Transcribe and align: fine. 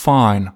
fine. 0.00 0.52